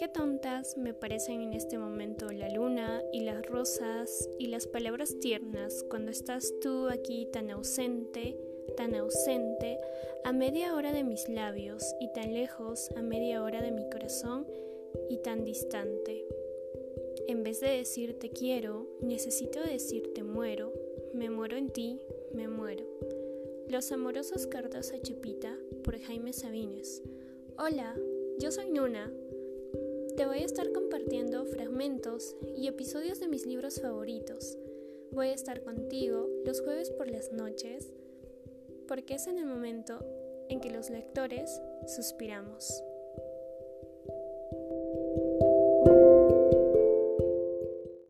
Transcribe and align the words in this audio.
Qué 0.00 0.08
tontas 0.08 0.78
me 0.78 0.94
parecen 0.94 1.42
en 1.42 1.52
este 1.52 1.76
momento 1.76 2.32
la 2.32 2.48
luna 2.48 3.02
y 3.12 3.20
las 3.20 3.44
rosas 3.44 4.30
y 4.38 4.46
las 4.46 4.66
palabras 4.66 5.18
tiernas 5.20 5.84
cuando 5.90 6.10
estás 6.10 6.54
tú 6.62 6.88
aquí 6.88 7.28
tan 7.30 7.50
ausente, 7.50 8.34
tan 8.78 8.94
ausente, 8.94 9.78
a 10.24 10.32
media 10.32 10.74
hora 10.74 10.94
de 10.94 11.04
mis 11.04 11.28
labios 11.28 11.84
y 12.00 12.10
tan 12.14 12.32
lejos 12.32 12.88
a 12.96 13.02
media 13.02 13.42
hora 13.42 13.60
de 13.60 13.72
mi 13.72 13.90
corazón 13.90 14.46
y 15.10 15.18
tan 15.18 15.44
distante. 15.44 16.24
En 17.28 17.42
vez 17.42 17.60
de 17.60 17.68
decir 17.68 18.18
te 18.18 18.30
quiero, 18.30 18.88
necesito 19.02 19.60
decir 19.60 20.14
te 20.14 20.22
muero, 20.22 20.72
me 21.12 21.28
muero 21.28 21.58
en 21.58 21.68
ti, 21.68 22.00
me 22.32 22.48
muero. 22.48 22.86
Los 23.68 23.92
amorosos 23.92 24.46
cartas 24.46 24.94
a 24.94 25.02
Chipita 25.02 25.58
por 25.84 25.98
Jaime 25.98 26.32
Sabines. 26.32 27.02
Hola, 27.58 28.00
yo 28.38 28.50
soy 28.50 28.70
Nuna. 28.70 29.12
Voy 30.30 30.42
a 30.42 30.46
estar 30.46 30.70
compartiendo 30.70 31.44
fragmentos 31.44 32.36
y 32.56 32.68
episodios 32.68 33.18
de 33.18 33.26
mis 33.26 33.46
libros 33.46 33.80
favoritos. 33.80 34.56
Voy 35.10 35.26
a 35.26 35.34
estar 35.34 35.64
contigo 35.64 36.28
los 36.44 36.60
jueves 36.60 36.88
por 36.90 37.10
las 37.10 37.32
noches 37.32 37.92
porque 38.86 39.14
es 39.14 39.26
en 39.26 39.38
el 39.38 39.46
momento 39.46 39.98
en 40.48 40.60
que 40.60 40.70
los 40.70 40.88
lectores 40.88 41.60
suspiramos. 41.88 42.80